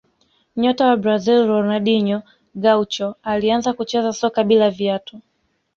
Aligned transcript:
nyota 0.57 0.87
wa 0.89 0.97
brazil 0.97 1.47
ronaldinho 1.47 2.21
gaucho 2.63 3.15
alianza 3.23 3.73
kucheza 3.73 4.13
soka 4.13 4.43
bila 4.43 4.69
viatu 4.69 5.21